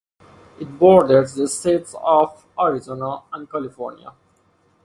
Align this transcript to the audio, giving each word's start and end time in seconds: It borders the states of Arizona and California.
It 0.59 0.79
borders 0.79 1.35
the 1.35 1.47
states 1.47 1.93
of 2.03 2.43
Arizona 2.59 3.21
and 3.33 3.47
California. 3.47 4.11